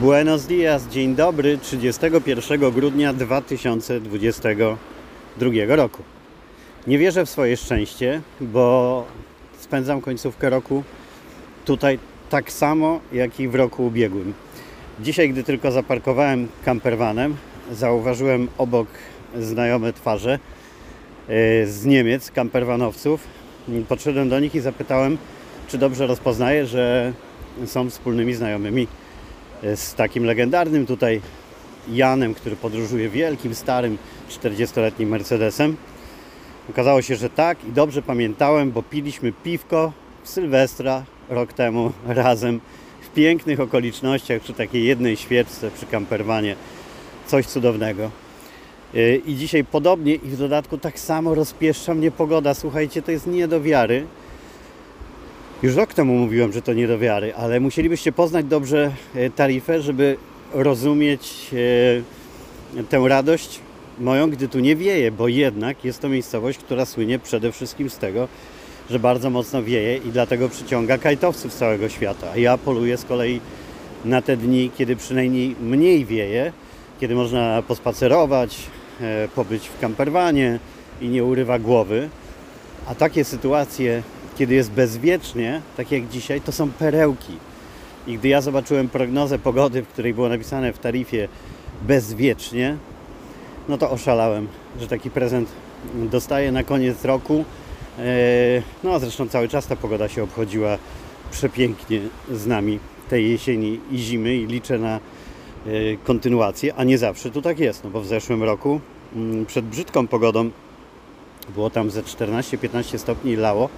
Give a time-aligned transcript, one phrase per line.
[0.00, 6.02] Buenos dias, dzień dobry, 31 grudnia 2022 roku.
[6.86, 9.04] Nie wierzę w swoje szczęście, bo
[9.58, 10.82] spędzam końcówkę roku
[11.64, 11.98] tutaj
[12.30, 14.34] tak samo jak i w roku ubiegłym.
[15.00, 17.36] Dzisiaj, gdy tylko zaparkowałem campervanem,
[17.72, 18.88] zauważyłem obok
[19.38, 20.38] znajome twarze e,
[21.66, 23.20] z Niemiec, campervanowców.
[23.88, 25.18] Podszedłem do nich i zapytałem,
[25.68, 27.12] czy dobrze rozpoznaję, że
[27.66, 28.86] są wspólnymi znajomymi
[29.62, 31.20] z takim legendarnym tutaj
[31.88, 33.98] Janem, który podróżuje wielkim, starym,
[34.30, 35.76] 40-letnim Mercedesem.
[36.70, 42.60] Okazało się, że tak i dobrze pamiętałem, bo piliśmy piwko w Sylwestra rok temu razem
[43.00, 46.56] w pięknych okolicznościach przy takiej jednej świeczce przy kamperwanie.
[47.26, 48.10] Coś cudownego.
[48.94, 52.54] Yy, I dzisiaj podobnie i w dodatku tak samo rozpieszcza mnie pogoda.
[52.54, 54.06] Słuchajcie, to jest nie do wiary.
[55.62, 59.82] Już rok temu mówiłem, że to nie do wiary, ale musielibyście poznać dobrze e, tarifę,
[59.82, 60.16] żeby
[60.54, 61.50] rozumieć
[62.78, 63.60] e, tę radość
[63.98, 67.98] moją, gdy tu nie wieje, bo jednak jest to miejscowość, która słynie przede wszystkim z
[67.98, 68.28] tego,
[68.90, 72.26] że bardzo mocno wieje i dlatego przyciąga kajtowców z całego świata.
[72.34, 73.40] A ja poluję z kolei
[74.04, 76.52] na te dni, kiedy przynajmniej mniej wieje,
[77.00, 78.56] kiedy można pospacerować,
[79.00, 80.58] e, pobyć w kamperwanie
[81.00, 82.08] i nie urywa głowy.
[82.86, 84.02] A takie sytuacje
[84.38, 87.32] kiedy jest bezwiecznie, tak jak dzisiaj, to są perełki.
[88.06, 91.28] I gdy ja zobaczyłem prognozę pogody, w której było napisane w tarifie
[91.82, 92.76] bezwiecznie,
[93.68, 94.48] no to oszalałem,
[94.80, 95.48] że taki prezent
[95.94, 97.44] dostaję na koniec roku.
[97.98, 98.04] E,
[98.84, 100.78] no a zresztą cały czas ta pogoda się obchodziła
[101.30, 102.00] przepięknie
[102.32, 105.00] z nami tej jesieni i zimy i liczę na e,
[106.04, 108.80] kontynuację, a nie zawsze tu tak jest, no bo w zeszłym roku
[109.16, 110.50] mm, przed brzydką pogodą
[111.54, 113.68] było tam ze 14-15 stopni lało,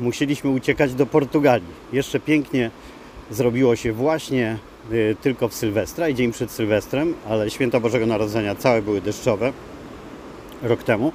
[0.00, 1.68] musieliśmy uciekać do Portugalii.
[1.92, 2.70] Jeszcze pięknie
[3.30, 4.58] zrobiło się właśnie
[4.90, 9.52] yy, tylko w Sylwestra i dzień przed Sylwestrem, ale święta Bożego Narodzenia całe były deszczowe
[10.62, 11.12] rok temu.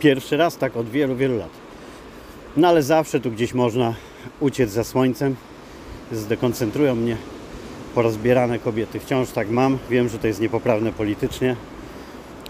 [0.00, 1.50] Pierwszy raz tak od wielu, wielu lat.
[2.56, 3.94] No ale zawsze tu gdzieś można
[4.40, 5.36] uciec za słońcem.
[6.12, 7.16] Zdekoncentrują mnie
[7.94, 9.00] porozbierane kobiety.
[9.00, 9.78] Wciąż tak mam.
[9.90, 11.56] Wiem, że to jest niepoprawne politycznie,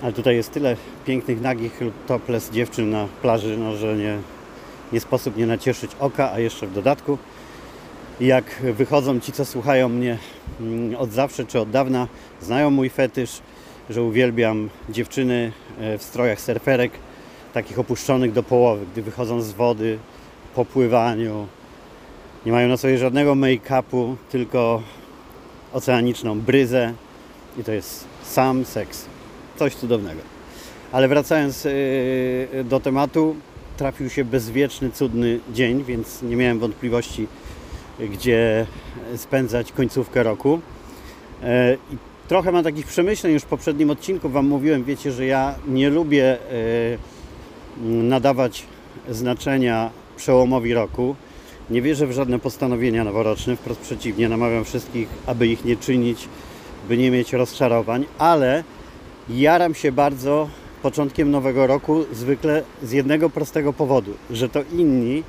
[0.03, 0.77] ale tutaj jest tyle
[1.07, 4.19] pięknych, nagich lub topless dziewczyn na plaży, no, że nie,
[4.93, 7.19] nie sposób nie nacieszyć oka, a jeszcze w dodatku
[8.21, 10.19] jak wychodzą ci, co słuchają mnie
[10.61, 12.09] mm, od zawsze czy od dawna,
[12.41, 13.41] znają mój fetysz,
[13.91, 16.93] że uwielbiam dziewczyny e, w strojach surferek,
[17.55, 19.99] takich opuszczonych do połowy, gdy wychodzą z wody
[20.55, 21.47] po pływaniu.
[22.47, 24.83] Nie mają na sobie żadnego make-upu, tylko
[25.73, 26.93] oceaniczną bryzę
[27.59, 29.07] i to jest sam seks.
[29.57, 30.21] Coś cudownego.
[30.93, 31.71] Ale wracając e,
[32.65, 33.37] do tematu,
[33.81, 37.27] trafił się bezwieczny, cudny dzień, więc nie miałem wątpliwości,
[38.13, 38.67] gdzie
[39.17, 40.61] spędzać końcówkę roku.
[41.43, 41.97] E, I
[42.29, 46.25] trochę mam takich przemyśleń, już w poprzednim odcinku Wam mówiłem, wiecie, że ja nie lubię
[46.25, 46.39] e,
[47.87, 48.65] nadawać
[49.11, 51.17] znaczenia przełomowi roku.
[51.71, 56.29] Nie wierzę w żadne postanowienia noworoczne, wprost przeciwnie, namawiam wszystkich, aby ich nie czynić,
[56.89, 58.65] by nie mieć rozczarowań, ale
[59.29, 60.49] jaram się bardzo
[60.83, 65.23] początkiem nowego roku zwykle z jednego prostego powodu, że to inni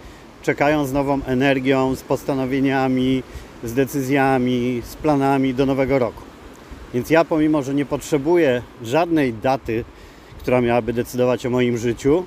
[0.43, 3.23] czekają z nową energią, z postanowieniami,
[3.63, 6.21] z decyzjami, z planami do nowego roku.
[6.93, 9.85] Więc ja pomimo, że nie potrzebuję żadnej daty,
[10.39, 12.25] która miałaby decydować o moim życiu,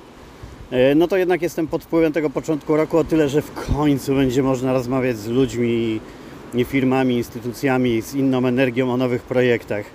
[0.71, 4.15] e, no to jednak jestem pod wpływem tego początku roku o tyle, że w końcu
[4.15, 5.99] będzie można rozmawiać z ludźmi,
[6.65, 9.85] firmami, instytucjami, z inną energią o nowych projektach,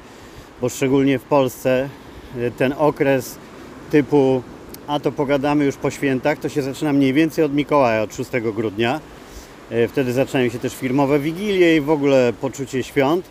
[0.60, 1.88] bo szczególnie w Polsce
[2.56, 3.38] ten okres
[3.90, 4.42] typu
[4.90, 8.30] a to pogadamy już po świętach, to się zaczyna mniej więcej od Mikołaja, od 6
[8.54, 9.00] grudnia.
[9.70, 13.24] E, wtedy zaczynają się też firmowe wigilie i w ogóle poczucie świąt.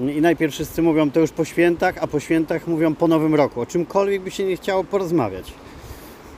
[0.00, 3.60] I najpierw wszyscy mówią to już po świętach, a po świętach mówią po nowym roku,
[3.60, 5.52] o czymkolwiek by się nie chciało porozmawiać.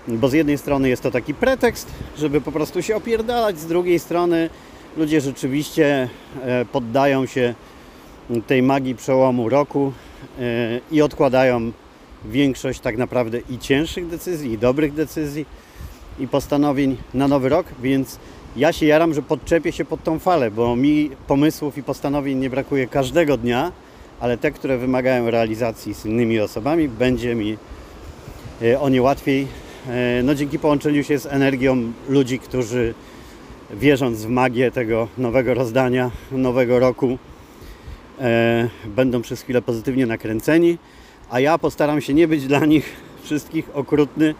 [0.09, 1.89] Bo z jednej strony jest to taki pretekst,
[2.19, 4.51] żeby po prostu się opierdalać, z drugiej strony
[4.97, 6.09] ludzie rzeczywiście
[6.43, 7.55] e, poddają się
[8.47, 9.93] tej magii przełomu roku,
[10.91, 11.73] i odkładają
[12.25, 15.47] większość tak naprawdę i cięższych decyzji, i dobrych decyzji,
[16.19, 18.19] i postanowień na nowy rok, więc
[18.57, 22.51] ja się jaram, że podczepię się pod tą falę, bo mi pomysłów i postanowień nie
[22.51, 23.73] brakuje każdego dnia,
[24.21, 27.57] ale te, które wymagają realizacji z innymi osobami, będzie mi
[28.63, 29.47] e, o nie łatwiej.
[29.89, 32.95] E, no dzięki połączeniu się z energią ludzi, którzy
[33.71, 37.36] wierząc w magię tego nowego rozdania, nowego roku, e,
[38.87, 40.79] będą przez chwilę pozytywnie nakręceni,
[41.31, 44.35] a ja postaram się nie być dla nich wszystkich okrutny,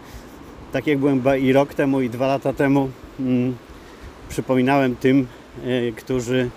[0.71, 2.89] tak jak byłem i rok temu i dwa lata temu.
[3.19, 3.55] Mm,
[4.29, 5.27] przypominałem tym,
[5.63, 6.49] e, którzy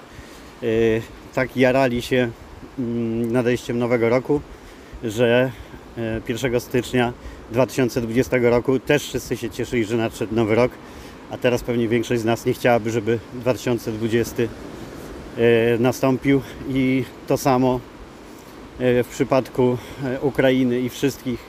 [0.63, 1.03] y,
[1.35, 2.31] tak jarali się
[2.79, 4.41] mm, nadejściem nowego roku,
[5.05, 5.51] że
[5.99, 7.13] e, 1 stycznia
[7.53, 10.73] 2020 roku też wszyscy się cieszyli, że nadszedł nowy rok,
[11.31, 14.47] a teraz pewnie większość z nas nie chciałaby, żeby 2020 e,
[15.79, 17.81] nastąpił i to samo
[18.79, 21.41] e, w przypadku e, Ukrainy i wszystkich,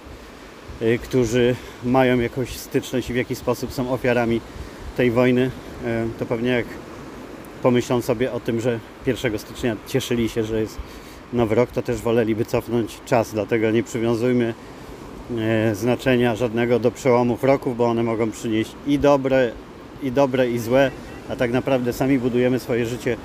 [0.82, 4.42] e, którzy mają jakąś styczność i w jakiś sposób są ofiarami
[4.98, 5.52] tej wojny,
[5.86, 6.66] e, to pewnie jak
[7.62, 10.78] pomyślą sobie o tym, że 1 stycznia cieszyli się, że jest
[11.34, 14.54] nowy rok, to też woleliby cofnąć czas, dlatego nie przywiązujmy
[15.38, 19.52] e, znaczenia żadnego do przełomów roków, bo one mogą przynieść i dobre,
[20.04, 20.92] i dobre, i złe,
[21.30, 23.18] a tak naprawdę sami budujemy swoje życie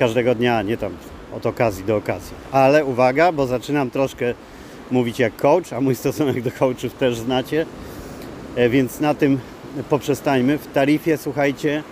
[0.00, 0.92] każdego dnia, nie tam
[1.36, 2.32] od okazji do okazji.
[2.52, 4.34] Ale uwaga, bo zaczynam troszkę
[4.90, 7.66] mówić jak coach, a mój stosunek do coachów też znacie,
[8.56, 9.38] e, więc na tym
[9.90, 10.58] poprzestańmy.
[10.58, 11.82] W tarifie, słuchajcie,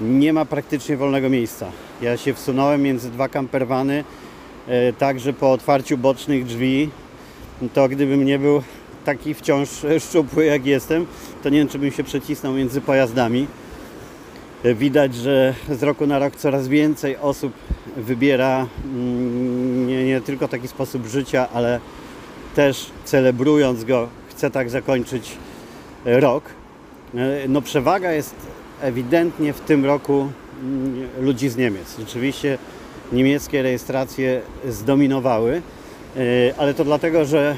[0.00, 1.66] nie ma praktycznie wolnego miejsca.
[2.02, 4.04] Ja się wsunąłem między dwa campervany,
[4.68, 6.90] e, tak że po otwarciu bocznych drzwi,
[7.74, 8.62] to gdybym nie był
[9.04, 9.68] taki wciąż
[10.08, 11.06] szczupły jak jestem,
[11.42, 13.46] to nie wiem, czy bym się przecisnął między pojazdami.
[14.64, 17.52] Widać, że z roku na rok coraz więcej osób
[17.96, 21.80] wybiera mm, nie, nie tylko taki sposób życia, ale
[22.54, 25.36] też celebrując go, chce tak zakończyć
[26.06, 26.44] e, rok.
[27.14, 28.34] E, No przewaga jest
[28.80, 30.28] ewidentnie w tym roku
[30.62, 31.98] mm, ludzi z Niemiec.
[31.98, 32.58] Rzeczywiście
[33.12, 35.62] niemieckie rejestracje zdominowały,
[36.16, 36.20] e,
[36.56, 37.56] ale to dlatego, że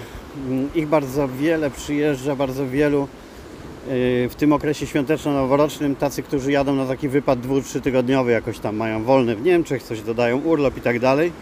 [0.48, 3.08] mm, ich bardzo wiele przyjeżdża, bardzo wielu
[3.86, 8.76] w tym okresie świąteczno-noworocznym tacy, którzy jadą na taki wypad dwu, trzy tygodniowy, jakoś tam
[8.76, 11.32] mają wolny w Niemczech, coś dodają urlop i tak dalej.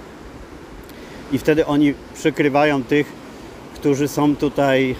[1.33, 3.13] I wtedy oni przykrywają tych,
[3.75, 4.97] którzy są tutaj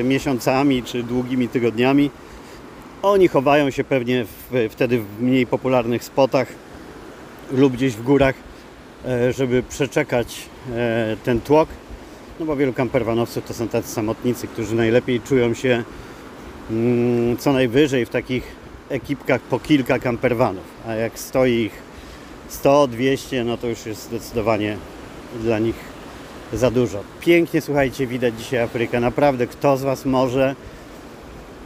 [0.00, 2.10] e, miesiącami czy długimi tygodniami.
[3.02, 6.48] Oni chowają się pewnie w, wtedy w mniej popularnych spotach
[7.52, 8.34] lub gdzieś w górach,
[9.04, 11.68] e, żeby przeczekać e, ten tłok.
[12.40, 15.84] No bo wielu kamperwanowców to są tacy samotnicy, którzy najlepiej czują się
[17.38, 18.56] co najwyżej w takich
[18.88, 20.64] ekipkach po kilka kamperwanów.
[20.88, 21.72] A jak stoi ich
[22.48, 24.76] 100, 200, no to już jest zdecydowanie
[25.42, 25.76] dla nich
[26.52, 27.00] za dużo.
[27.20, 29.00] Pięknie, słuchajcie, widać dzisiaj Afrykę.
[29.00, 30.54] Naprawdę, kto z Was może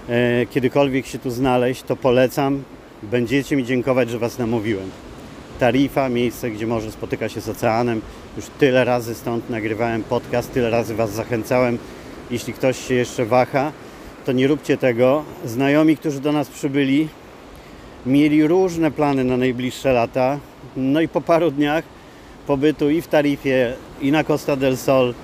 [0.09, 2.63] e, kiedykolwiek się tu znaleźć, to polecam.
[3.03, 4.91] Będziecie mi dziękować, że Was namówiłem.
[5.61, 8.01] Tarifa, miejsce, gdzie morze spotyka się z oceanem.
[8.37, 11.79] Już tyle razy stąd nagrywałem podcast, tyle razy Was zachęcałem.
[12.31, 13.73] Jeśli ktoś się jeszcze waha,
[14.27, 15.25] to nie róbcie tego.
[15.45, 17.09] Znajomi, którzy do nas przybyli,
[18.07, 20.39] mieli różne plany na najbliższe lata.
[20.77, 21.85] No i po paru dniach
[22.47, 25.15] pobytu i w Tarifie, i na Costa del Sol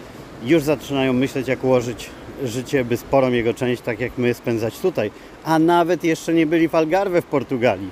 [0.44, 2.10] już zaczynają myśleć, jak ułożyć
[2.44, 5.10] życie, by sporą jego część, tak jak my, spędzać tutaj.
[5.44, 7.90] A nawet jeszcze nie byli w Algarve w Portugalii.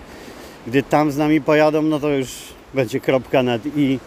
[0.67, 2.29] Gdy tam z nami pojadą, no to już
[2.75, 3.99] będzie kropka nad i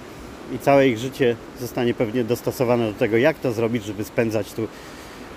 [0.53, 4.67] i całe ich życie zostanie pewnie dostosowane do tego, jak to zrobić, żeby spędzać tu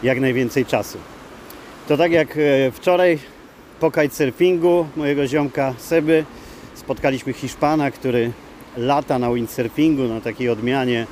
[0.02, 0.98] jak najwięcej czasu.
[1.88, 3.18] To tak jak e, wczoraj
[3.80, 6.24] po kitesurfingu mojego ziomka Seby
[6.74, 8.32] spotkaliśmy Hiszpana, który
[8.76, 11.06] lata na windsurfingu, na takiej odmianie,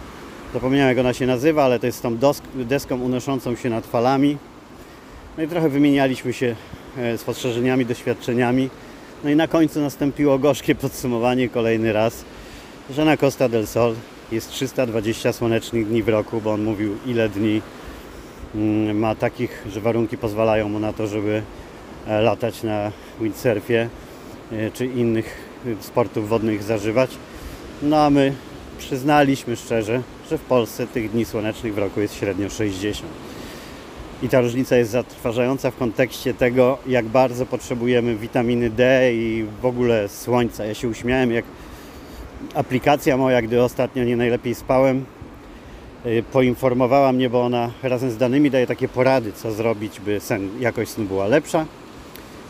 [0.54, 2.18] zapomniałem jak ona się nazywa, ale to jest tą
[2.54, 4.36] deską unoszącą się nad falami.
[5.38, 6.56] No i trochę wymienialiśmy się
[6.98, 8.70] e, spostrzeżeniami, doświadczeniami.
[9.24, 12.24] No i na końcu nastąpiło gorzkie podsumowanie kolejny raz,
[12.90, 13.94] że na Costa del Sol
[14.32, 17.62] jest 320 słonecznych dni w roku, bo on mówił ile dni
[18.94, 21.42] ma takich, że warunki pozwalają mu na to, żeby
[22.06, 23.88] e, latać na windsurfie
[24.52, 27.10] e, czy innych e, sportów wodnych zażywać.
[27.82, 28.32] No a my
[28.78, 33.12] przyznaliśmy szczerze, że w Polsce tych dni słonecznych w roku jest średnio 60.
[34.22, 39.66] I ta różnica jest zatrważająca w kontekście tego, jak bardzo potrzebujemy witaminy D i w
[39.66, 40.64] ogóle słońca.
[40.64, 41.44] Ja się uśmiałem, jak
[42.54, 45.04] aplikacja moja, gdy ostatnio nie najlepiej spałem,
[46.32, 50.90] poinformowała mnie, bo ona razem z danymi daje takie porady, co zrobić, by sen, jakość
[50.90, 51.66] snu była lepsza.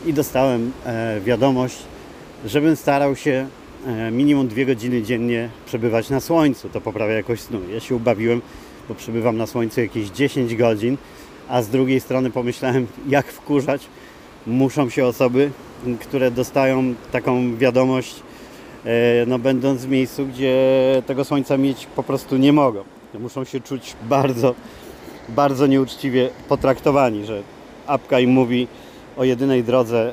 [0.07, 1.77] I dostałem e, wiadomość,
[2.47, 3.47] żebym starał się
[3.87, 6.69] e, minimum dwie godziny dziennie przebywać na słońcu.
[6.69, 7.61] To poprawia jakość snu.
[7.73, 8.43] Ja się ubawiłem,
[8.89, 10.97] bo przebywam na słońcu jakieś 10 godzin,
[11.49, 13.87] a z drugiej strony pomyślałem, jak wkurzać
[14.47, 15.51] muszą się osoby,
[16.01, 18.23] które dostają taką wiadomość,
[18.85, 18.91] e,
[19.27, 20.57] no, będąc w miejscu, gdzie
[21.07, 22.94] tego słońca mieć po prostu nie mogą.
[23.21, 24.55] Muszą się czuć bardzo,
[25.29, 27.43] bardzo nieuczciwie potraktowani, że
[27.87, 28.69] apka im mówi
[29.17, 30.13] o jedynej drodze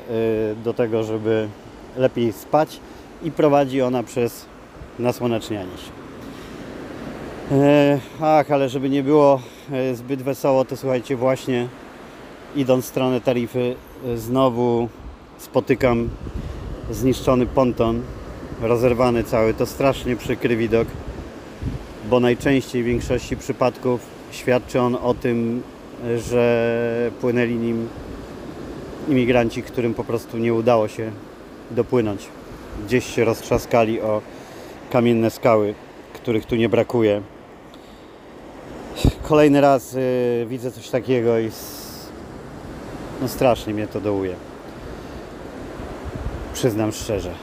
[0.64, 1.48] do tego, żeby
[1.96, 2.80] lepiej spać
[3.22, 4.46] i prowadzi ona przez
[4.98, 6.02] nasłonecznianie się.
[7.56, 9.40] E, ach, ale żeby nie było
[9.72, 11.68] e, zbyt wesoło, to słuchajcie, właśnie
[12.56, 13.74] idąc w stronę tarify,
[14.06, 14.88] e, znowu
[15.38, 16.08] spotykam
[16.90, 18.02] zniszczony ponton
[18.62, 19.54] rozerwany cały.
[19.54, 20.88] To strasznie przykry widok,
[22.12, 24.00] bo najczęściej w większości przypadków
[24.32, 25.62] świadczy on o tym,
[26.16, 27.88] że płynęli nim
[29.08, 31.10] imigranci, którym po prostu nie udało się
[31.70, 32.28] dopłynąć.
[32.86, 34.22] Gdzieś się roztrzaskali o
[34.90, 35.74] kamienne skały,
[36.14, 37.22] których tu nie brakuje.
[39.22, 41.50] Kolejny raz y, widzę coś takiego i
[43.22, 44.34] no strasznie mnie to dołuje.
[46.54, 47.34] Przyznam szczerze.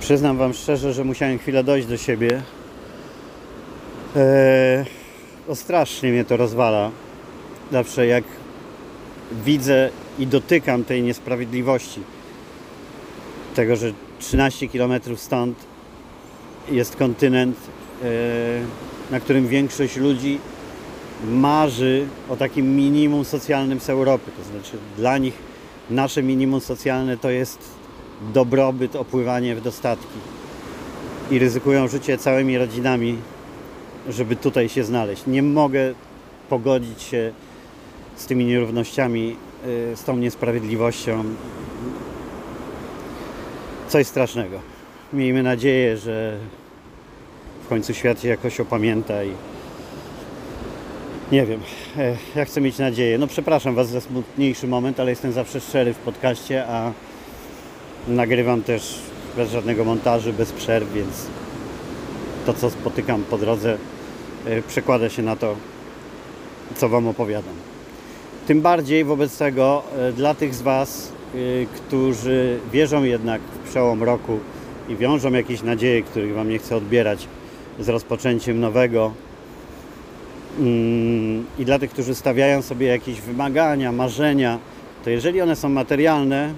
[0.00, 2.42] Przyznam Wam szczerze, że musiałem chwilę dojść do siebie.
[4.16, 4.84] Eee,
[5.54, 6.90] strasznie mnie to rozwala.
[7.72, 8.24] Zawsze jak
[9.44, 12.00] widzę i dotykam tej niesprawiedliwości.
[13.54, 15.58] Tego, że 13 km stąd
[16.70, 17.56] jest kontynent,
[18.02, 18.06] e,
[19.10, 20.38] na którym większość ludzi
[21.24, 24.30] marzy o takim minimum socjalnym z Europy.
[24.38, 25.34] To znaczy dla nich
[25.90, 27.58] nasze minimum socjalne to jest
[28.34, 30.18] dobrobyt, opływanie w dostatki.
[31.30, 33.18] I ryzykują życie całymi rodzinami,
[34.08, 35.22] żeby tutaj się znaleźć.
[35.26, 35.94] Nie mogę
[36.48, 37.32] pogodzić się
[38.16, 39.36] z tymi nierównościami,
[39.92, 41.24] y, z tą niesprawiedliwością.
[43.88, 44.60] Coś strasznego.
[45.12, 46.36] Miejmy nadzieję, że
[47.64, 49.30] w końcu świat się jakoś opamięta i
[51.32, 51.60] nie wiem,
[51.98, 53.18] e, ja chcę mieć nadzieję.
[53.18, 56.92] No przepraszam Was za smutniejszy moment, ale jestem zawsze szczery w podcaście, a
[58.08, 58.98] nagrywam też
[59.36, 61.26] bez żadnego montażu, bez przerw, więc
[62.46, 63.78] to co spotykam po drodze
[64.68, 65.56] przekłada się na to,
[66.76, 67.54] co Wam opowiadam.
[68.46, 74.02] Tym bardziej wobec tego e, dla tych z Was, e, którzy wierzą jednak w przełom
[74.02, 74.38] roku
[74.88, 77.28] i wiążą jakieś nadzieje, których Wam nie chcę odbierać
[77.78, 79.12] z rozpoczęciem nowego,
[80.58, 84.58] Mm, i dla tych, którzy stawiają sobie jakieś wymagania, marzenia,
[85.04, 86.54] to jeżeli one są materialne,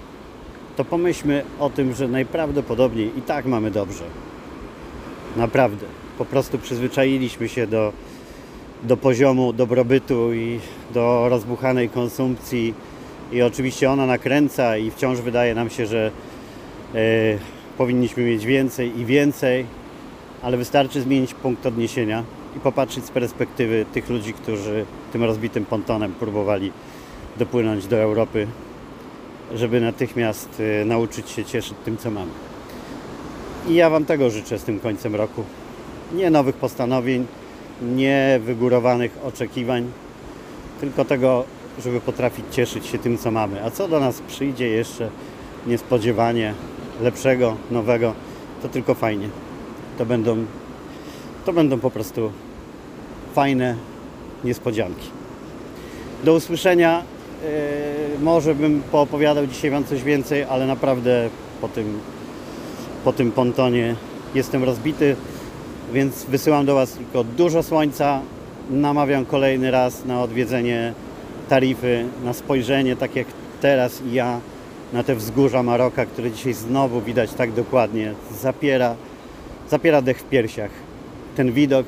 [0.76, 4.04] to pomyślmy o tym, że najprawdopodobniej i tak mamy dobrze.
[5.36, 5.86] Naprawdę.
[6.18, 7.92] Po prostu przyzwyczailiśmy się do,
[8.82, 10.60] do poziomu dobrobytu i
[10.94, 12.74] do rozbuchanej konsumpcji
[13.32, 16.10] i oczywiście ona nakręca i wciąż wydaje nam się, że
[16.94, 16.98] e,
[17.78, 19.66] powinniśmy mieć więcej i więcej,
[20.42, 22.24] ale wystarczy zmienić punkt odniesienia
[22.56, 26.72] i popatrzeć z perspektywy tych ludzi, którzy tym rozbitym pontonem próbowali
[27.36, 28.46] dopłynąć do Europy,
[29.54, 32.49] żeby natychmiast e, nauczyć się cieszyć tym, co mamy.
[33.68, 35.44] I ja Wam tego życzę z tym końcem roku.
[36.14, 37.26] Nie nowych postanowień,
[37.82, 39.90] nie wygórowanych oczekiwań,
[40.80, 41.44] tylko tego,
[41.78, 43.64] żeby potrafić cieszyć się tym, co mamy.
[43.64, 45.10] A co do nas przyjdzie jeszcze
[45.66, 46.54] niespodziewanie,
[47.00, 48.14] lepszego, nowego,
[48.62, 49.28] to tylko fajnie.
[49.98, 50.36] To będą,
[51.44, 52.32] to będą po prostu
[53.34, 53.76] fajne
[54.44, 55.08] niespodzianki.
[56.24, 57.02] Do usłyszenia.
[57.42, 61.28] Yy, może bym poopowiadał dzisiaj Wam coś więcej, ale naprawdę
[61.60, 61.98] po tym,
[63.04, 63.94] po tym pontonie
[64.34, 65.16] jestem rozbity,
[65.92, 68.20] więc wysyłam do Was tylko dużo słońca.
[68.70, 70.94] Namawiam kolejny raz na odwiedzenie
[71.48, 73.26] tarify, na spojrzenie, tak jak
[73.60, 74.40] teraz i ja,
[74.92, 78.14] na te wzgórza Maroka, które dzisiaj znowu widać tak dokładnie.
[78.40, 78.94] Zapiera,
[79.70, 80.70] zapiera dech w piersiach.
[81.36, 81.86] Ten widok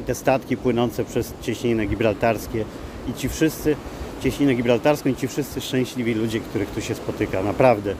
[0.00, 2.64] i te statki płynące przez cieśniny gibraltarskie
[3.08, 3.76] i ci wszyscy,
[4.20, 7.42] cieśninę gibraltarską i ci wszyscy szczęśliwi ludzie, których tu się spotyka.
[7.42, 7.94] Naprawdę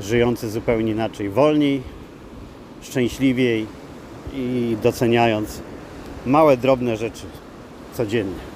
[0.00, 1.82] żyjący zupełnie inaczej, wolniej,
[2.82, 3.66] szczęśliwiej
[4.34, 5.60] i doceniając
[6.26, 7.26] małe, drobne rzeczy
[7.94, 8.54] codziennie.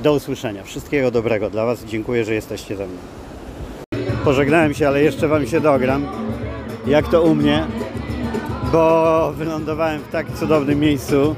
[0.00, 0.64] Do usłyszenia.
[0.64, 1.84] Wszystkiego dobrego dla Was.
[1.84, 2.96] Dziękuję, że jesteście ze mną.
[4.24, 6.06] Pożegnałem się, ale jeszcze Wam się dogram.
[6.86, 7.66] Jak to u mnie,
[8.72, 11.34] bo wylądowałem w tak cudownym miejscu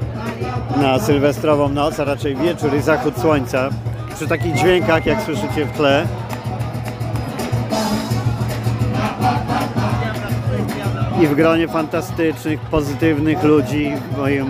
[0.77, 3.69] na sylwestrową noc, a raczej wieczór i zachód słońca.
[4.15, 6.07] Przy takich dźwiękach, jak słyszycie w tle.
[11.21, 14.47] I w gronie fantastycznych, pozytywnych ludzi w moim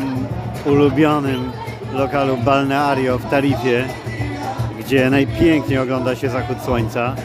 [0.65, 1.51] ulubionym
[1.93, 3.85] lokalu Balneario w Tarifie,
[4.79, 7.15] gdzie najpiękniej ogląda się zachód słońca.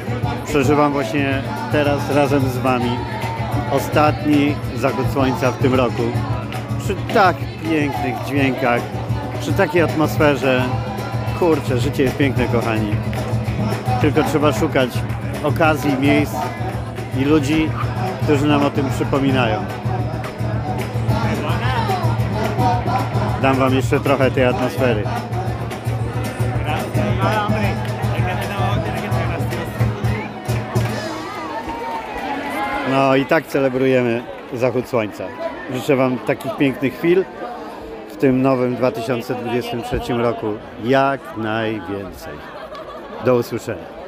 [0.47, 2.91] Przeżywam właśnie teraz razem z Wami
[3.73, 6.03] ostatni zachód słońca w tym roku.
[6.79, 7.37] Przy tak
[7.71, 8.81] pięknych dźwiękach,
[9.41, 10.65] przy takiej atmosferze.
[11.39, 12.91] Kurczę, życie jest piękne, kochani.
[14.01, 14.91] Tylko trzeba szukać
[15.43, 16.35] okazji, miejsc
[17.19, 17.69] i ludzi,
[18.23, 19.65] którzy nam o tym przypominają.
[23.43, 25.05] Dam Wam jeszcze trochę tej atmosfery.
[32.91, 35.25] No i tak celebrujemy zachód słońca.
[35.75, 37.25] Życzę Wam takich pięknych chwil
[38.11, 40.47] w tym nowym 2023 roku
[40.85, 42.35] jak najwięcej.
[43.25, 44.04] Do usłyszenia.